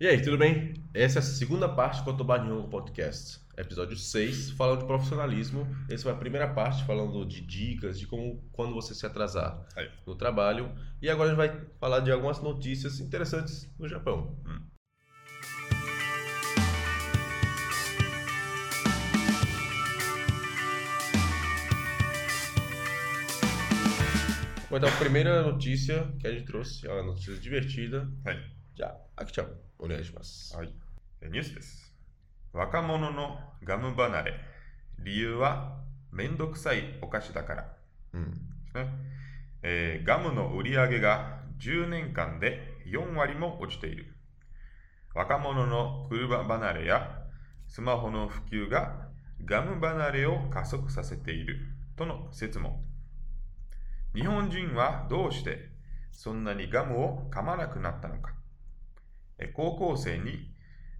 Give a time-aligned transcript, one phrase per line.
[0.00, 0.72] E aí, tudo bem?
[0.94, 5.66] Essa é a segunda parte do Kotoba Nihongo Podcast, episódio 6, falando de profissionalismo.
[5.90, 9.90] Essa foi a primeira parte, falando de dicas, de como quando você se atrasar Aí.
[10.06, 10.74] no trabalho.
[11.02, 14.38] E agora a gente vai falar de algumas notícias interessantes no Japão.
[14.46, 14.70] Hum.
[24.70, 28.10] Bom, então, a primeira notícia que a gente trouxe é uma notícia divertida.
[28.80, 30.56] じゃあ、秋ちゃん、お願いします。
[30.56, 30.72] はい。
[31.20, 31.94] えニュースです。
[32.54, 34.32] 若者のガム離れ。
[35.00, 37.76] 理由は、めんどくさいお菓子だから。
[38.14, 38.30] うん。
[38.30, 38.38] で
[38.70, 38.88] すね
[39.62, 44.16] えーガムの売り上げが10年間で4割も落ちている。
[45.14, 47.26] 若者の車離れや
[47.68, 49.08] スマホの普及が
[49.44, 51.58] ガム離れを加速させている
[51.96, 52.82] との説も。
[54.14, 55.68] 日本人はどうして
[56.12, 58.39] そんなにガムを噛まなくなったのか。
[59.48, 60.54] 高校生に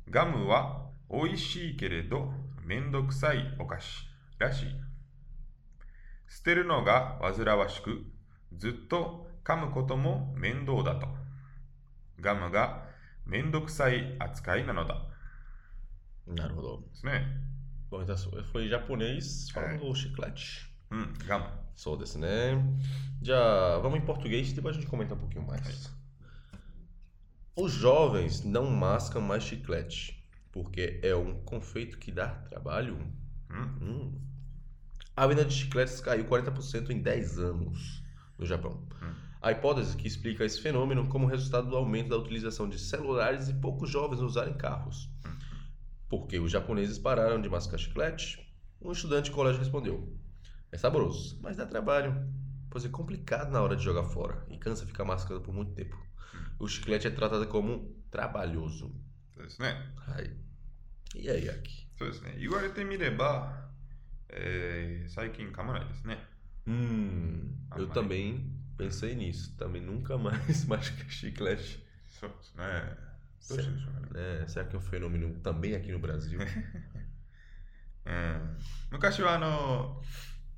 [0.08, 2.32] ガムは美味しいけれど
[2.64, 4.04] めんどくさいお菓子
[4.38, 4.66] らしい。
[6.28, 8.04] 捨てるのが煩わしく
[8.56, 11.08] ずっと噛むことも面倒だと。
[12.20, 12.84] ガムが
[13.26, 15.06] めんどくさい扱いなのだ。
[16.26, 16.80] なるほど。
[16.80, 17.22] ですね。
[17.90, 18.44] これだそう。
[18.52, 19.86] これ、ジャポネス、ファンド、
[20.90, 21.44] うん、ガム。
[21.74, 22.56] そうですね。
[23.20, 25.90] じゃあ、vamos em português、depois a gente comenta um pouquinho mais.、
[27.56, 32.96] Os jovens não mascam mais chiclete, porque é um confeito que dá trabalho.
[33.50, 34.12] うん、Hum.
[35.16, 38.02] A venda de chicletes caiu 40% em 10 anos
[38.38, 38.82] no Japão.
[39.02, 39.12] Hum.
[39.42, 43.54] A hipótese que explica esse fenômeno como resultado do aumento da utilização de celulares e
[43.54, 45.10] poucos jovens usarem carros.
[45.26, 45.36] Hum.
[46.08, 48.46] Porque os japoneses pararam de mascar chiclete?
[48.80, 50.16] Um estudante de colégio respondeu:
[50.70, 52.14] É saboroso, mas dá trabalho,
[52.70, 55.98] Pois é complicado na hora de jogar fora e cansa ficar mascando por muito tempo.
[56.58, 58.94] O chiclete é tratado como trabalhoso.
[59.36, 59.92] É isso, né?
[60.06, 60.36] Aí.
[61.14, 61.88] E aí, aqui?
[62.00, 62.34] Isso, né?
[62.72, 63.72] Tem Mireba,
[64.28, 65.52] é, sai em
[66.04, 66.24] né?
[66.66, 69.56] Hum, eu também pensei nisso.
[69.56, 71.84] Também nunca mais machuca chiclete.
[72.06, 72.96] Isso, né?
[73.38, 74.42] Será, né?
[74.42, 76.38] É, será que é um fenômeno também aqui no Brasil?
[78.02, 78.40] É.
[79.38, 80.02] no...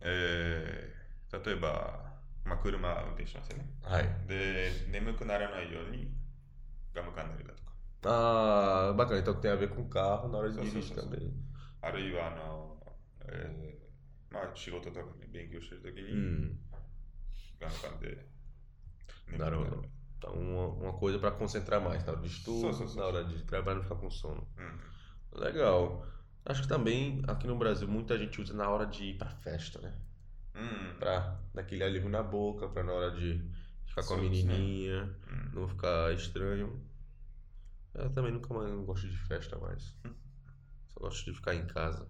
[0.00, 1.01] É...
[1.31, 2.13] 例えば、
[2.45, 3.65] まあ、車運転しますよね。
[3.83, 4.03] Ai.
[4.27, 6.11] で、眠くならないように
[6.93, 7.71] ガム噛んだりだとか、
[8.03, 9.19] Ah, bacana.
[9.19, 11.01] Então tem a ver com carro na hora de Sim, sim, dirigir sim, sim.
[11.01, 11.33] também.
[11.81, 12.77] あるいはあの、
[13.27, 16.55] えーまあ、仕事とかで勉強してるときに Hum,
[17.59, 18.25] ガム噛んで
[19.27, 19.69] 眠く na な hora.
[19.71, 19.89] る。
[20.19, 23.05] Então, uma, uma coisa para concentrar mais na hora de estudo, Sim, sim, sim, na
[23.05, 24.47] hora de trabalho não ficar com sono.
[24.57, 26.05] うん、 Legal.
[26.45, 29.79] Acho que também aqui no Brasil muita gente usa na hora de ir pra festa,
[29.81, 29.93] né?
[30.54, 30.94] Hum.
[30.98, 33.44] Pra dar aquele alívio na boca, pra na hora de
[33.86, 35.14] ficar com a menininha,
[35.52, 36.80] não ficar estranho.
[37.94, 39.94] Eu também nunca mais não gosto de festa mais.
[40.88, 42.08] Só gosto de ficar em casa,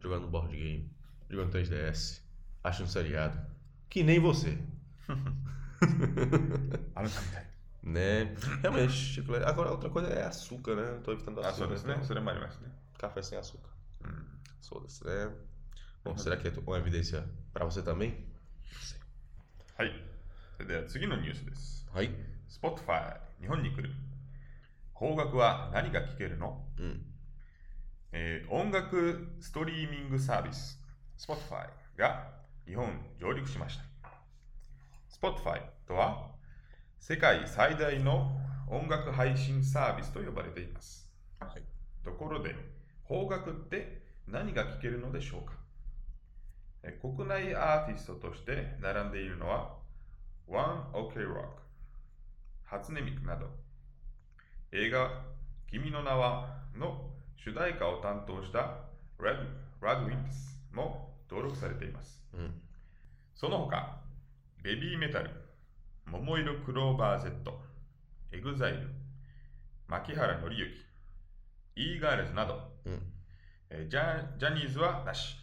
[0.00, 0.90] jogando board game,
[1.28, 2.22] jogando 3DS,
[2.62, 3.38] achando seriado.
[3.88, 4.58] Que nem você.
[7.82, 8.34] né?
[8.62, 9.44] Realmente, chiclete.
[9.44, 10.96] Agora, outra coisa é açúcar, né?
[10.96, 11.74] Eu tô evitando açúcar.
[11.74, 11.94] Açúcar, né?
[11.94, 12.04] Então.
[12.04, 12.70] Seria mais, né?
[12.98, 13.70] Café sem açúcar.
[14.04, 14.24] Hum.
[14.60, 15.34] Soda, né?
[16.04, 18.26] Bom, será que é uma evidência pra você também?
[19.78, 19.92] はい。
[20.56, 21.86] それでは次のニュースです。
[21.94, 22.10] Aí.
[22.48, 23.90] Spotify、日本に来る。
[24.98, 27.00] 邦楽は何が聴けるの、Hum.
[28.12, 30.78] えー音楽ストリーミングサービス
[31.18, 32.30] Spotify が
[32.66, 33.84] 日本上陸しました。
[35.08, 36.30] Spotify とは
[36.98, 38.30] 世界最大の
[38.68, 41.10] 音楽配信サービスと呼ばれています。
[41.40, 41.62] はい
[42.04, 42.54] ところで、
[43.06, 45.61] 邦楽って何が聴けるのでしょうかえー
[47.00, 49.76] 国内アーティストとして並んでいるのは
[50.48, 51.62] One OK Rock、
[52.64, 53.46] 初音ミクなど
[54.72, 55.22] 映画
[55.70, 58.78] 「君の名は」の主題歌を担当した
[59.18, 59.46] Red,
[59.80, 62.20] Red Wimps も登録されています。
[62.34, 62.50] Hum.
[63.34, 64.00] その他、
[64.62, 65.30] ベビーメタル、
[66.06, 67.60] 桃色クローバー Z、
[68.32, 68.88] EXILE、
[69.88, 70.86] 牧原紀之、
[71.76, 72.72] e ガールズなど.
[73.70, 75.41] えージャジャニーズはなし。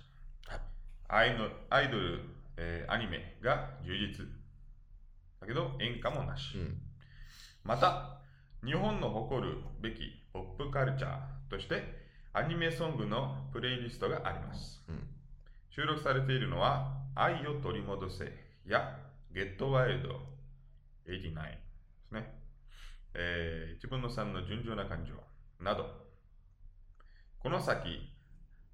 [1.12, 2.22] アイのアイドル、
[2.56, 4.28] えーアニメが充実。
[5.42, 6.56] だけど演歌もなし。
[6.56, 6.76] Hum.
[7.64, 8.22] また、
[8.64, 10.02] 日本の誇るべき
[10.32, 11.20] ポップカルチャー
[11.50, 11.84] として
[12.34, 14.84] アニメソングのプレイリストがあります。
[14.88, 15.00] Hum.
[15.72, 18.32] 収録されているのは愛を取り戻せ
[18.68, 19.00] や
[19.34, 20.04] Get Wild
[21.08, 22.40] 89ですね。
[23.16, 25.14] えー自分のさんの純情な感情
[25.60, 25.88] など。
[27.40, 28.14] この先、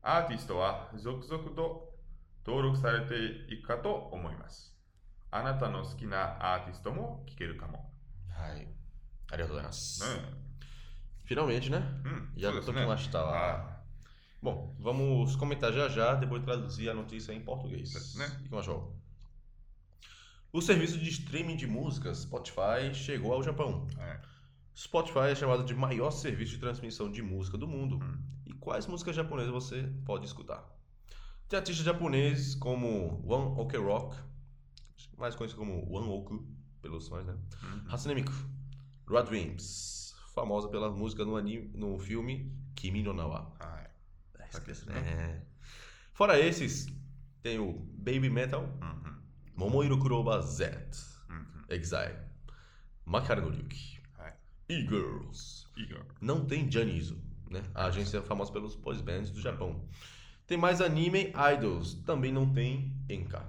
[0.01, 1.94] アーティストは続々と
[2.46, 4.76] 登録されていくかと思います。
[5.30, 7.90] あなたの好きなアーティストも聴けるかも。
[8.36, 8.66] Ai.
[9.30, 10.02] ありがとうございます。
[10.04, 10.40] ね
[11.28, 11.78] Finalmente, né?
[12.04, 12.84] うん、 Já そうです tô ね。
[12.84, 13.80] com a está は lá.
[14.42, 17.90] Bom, vamos comentar já já, depois traduzir a notícia em português.
[17.94, 18.26] Isso, né?
[18.44, 18.96] E com a show.
[20.52, 23.86] O serviço de streaming de músicas Spotify chegou ao Japão.
[23.92, 23.96] い。
[23.96, 24.20] はい。
[24.74, 27.96] Spotify é chamado de maior serviço de transmissão de música do mundo.
[28.02, 28.18] Hum.
[28.46, 30.64] E quais músicas japonesas você pode escutar?
[31.47, 34.17] Tem artistas japoneses como One Ok Rock,
[35.17, 36.43] mais conhecido como One Oku,
[36.81, 37.37] pelos sons, né?
[37.63, 37.83] Uhum.
[37.89, 38.33] Hatsune Miku,
[39.07, 43.53] Rod Dreams, famosa pela música no, anime, no filme Kimi no Nawa.
[43.59, 44.43] Ah, é.
[44.43, 44.97] é esqueci, né?
[44.97, 45.41] É.
[46.13, 46.87] Fora esses,
[47.41, 49.15] tem o Baby Metal, uhum.
[49.55, 50.89] Momoiro Kuroba Z,
[51.29, 51.63] uhum.
[51.69, 52.17] Exile,
[53.05, 54.33] Makari no Ryuki, é.
[54.69, 55.67] E-Girls.
[56.19, 57.21] Não tem Janizo,
[57.51, 57.61] né?
[57.75, 59.87] A agência famosa pelos boys bands do Japão.
[60.47, 63.45] Tem mais anime idols, também não tem enka.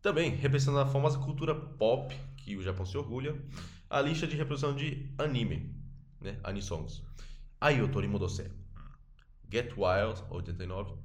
[0.00, 3.40] Também, representando a famosa cultura pop, que o Japão se orgulha,
[3.88, 5.72] a lista de reprodução de anime,
[6.20, 6.40] né?
[6.42, 7.02] Anisongs.
[7.60, 8.50] Ayotori Modose,
[9.48, 10.96] Get Wild, 89,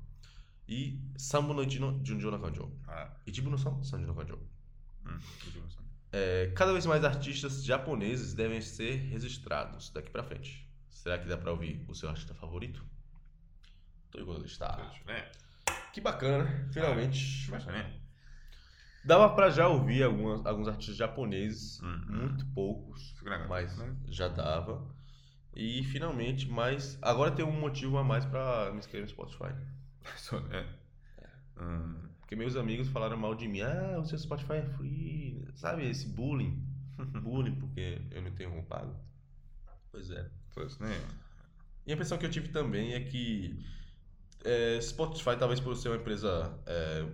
[0.67, 2.71] e Sambu no Ichi no Junjo no Kanjo.
[2.87, 3.11] Ah.
[3.27, 4.39] Ichibu no San, Sanjo no Kanjo.
[5.05, 5.19] Hum,
[6.11, 10.67] é, cada vez mais artistas japoneses devem ser registrados daqui para frente.
[10.89, 12.83] Será que dá para ouvir o seu artista favorito?
[14.11, 14.91] Tô igual está.
[15.05, 15.29] Né?
[15.93, 16.69] Que bacana, né?
[16.71, 17.51] Finalmente.
[17.53, 17.93] Ah, né?
[19.03, 23.15] Dava pra já ouvir algumas, alguns artistas japoneses, muito poucos,
[23.47, 23.95] mas né?
[24.07, 24.85] já dava.
[25.55, 29.55] E finalmente, mas agora tem um motivo a mais pra me inscrever no Spotify.
[30.17, 30.67] Só, né?
[31.17, 31.29] É.
[31.59, 32.07] Hum.
[32.19, 33.61] Porque meus amigos falaram mal de mim.
[33.61, 35.47] Ah, o seu Spotify é free.
[35.55, 36.61] Sabe, esse bullying.
[37.23, 38.93] bullying, porque eu não tenho um pago.
[39.89, 40.29] Pois é.
[40.53, 40.91] Pois, né?
[41.85, 43.57] E a impressão que eu tive também é que
[44.43, 47.05] é, Spotify, talvez por ser uma empresa é,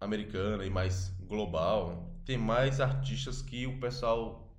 [0.00, 4.54] americana e mais global, tem mais artistas que o pessoal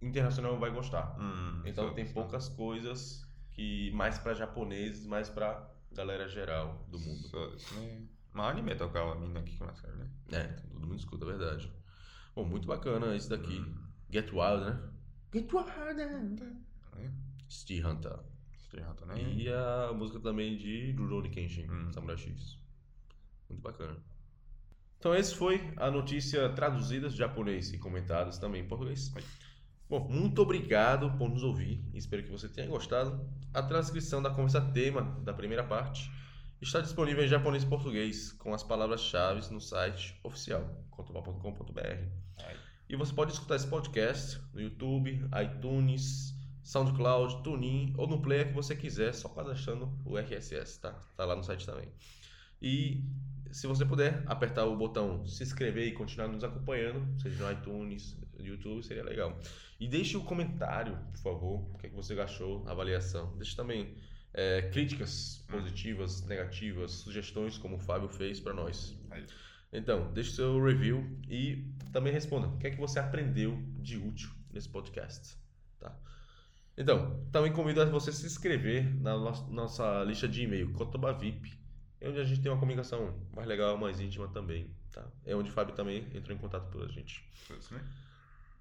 [0.00, 1.16] internacional vai gostar.
[1.18, 6.98] Hum, então tá tem poucas coisas que mais para japoneses, mais para galera geral do
[6.98, 7.28] mundo.
[7.34, 8.00] É
[8.32, 10.08] Mas anime é tocar a mina aqui que mais quero, né?
[10.32, 11.72] É, todo mundo escuta, é verdade.
[12.34, 13.58] Bom, muito bacana esse daqui.
[13.58, 13.74] Hum.
[14.10, 14.80] Get Wild, né?
[15.32, 16.36] Get Wild!
[16.36, 17.12] Tá, né?
[17.50, 18.18] Steve Hunter.
[18.78, 19.14] Hunter, né?
[19.34, 21.92] E a música também de Rurouni Kenshin, hum.
[21.92, 22.58] Samurai X.
[23.48, 23.96] Muito bacana.
[24.98, 29.12] Então, esse foi a notícia traduzida de japonês e comentadas também em português.
[29.88, 31.82] Bom, muito obrigado por nos ouvir.
[31.94, 33.26] Espero que você tenha gostado.
[33.52, 36.10] A transcrição da conversa tema da primeira parte
[36.60, 42.20] está disponível em japonês e português com as palavras-chave no site oficial contoba.com.br.
[42.88, 48.54] E você pode escutar esse podcast no YouTube, iTunes, SoundCloud, TuneIn ou no player que
[48.54, 50.92] você quiser, só cadastrando o RSS, tá?
[51.16, 51.88] Tá lá no site também.
[52.60, 53.02] E
[53.50, 58.16] se você puder apertar o botão se inscrever e continuar nos acompanhando, seja no iTunes,
[58.38, 59.38] no YouTube, seria legal.
[59.78, 63.34] E deixe um comentário, por favor, o que, é que você achou, avaliação.
[63.36, 63.94] Deixe também
[64.34, 68.96] é, críticas positivas, negativas, sugestões, como o Fábio fez para nós.
[69.10, 69.26] はい。
[69.72, 74.68] Então, deixe seu review e também responda o que é que você aprendeu de útil nesse
[74.68, 75.36] podcast,
[75.78, 75.96] tá?
[76.76, 81.58] Então, também convido a você se inscrever na nossa lista de e-mail, Cotoba VIP,
[82.00, 84.70] é onde a gente tem uma comunicação mais legal, mais íntima também.
[84.90, 85.06] Tá?
[85.24, 87.22] É onde o Fábio também entrou em contato com a gente.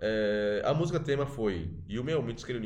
[0.01, 2.61] É, a música tema foi E o meu me descreveu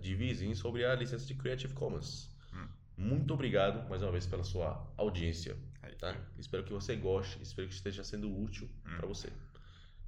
[0.00, 2.30] de Vizin, sobre a licença de Creative Commons.
[2.52, 2.66] Hum.
[2.96, 5.56] Muito obrigado mais uma vez pela sua audiência.
[5.98, 6.14] Tá?
[6.38, 8.96] Espero que você goste, espero que esteja sendo útil hum.
[8.96, 9.28] para você.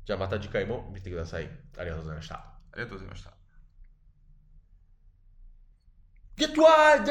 [0.04, 1.50] Já mata de Caimão, me tem que dar sair.
[1.76, 2.60] Ariel Rosana está.
[2.72, 3.37] Ariel Rosana está.
[6.38, 7.08] Get wild!